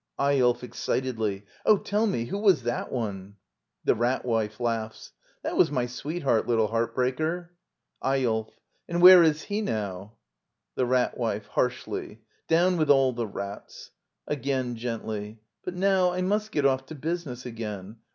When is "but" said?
15.63-15.75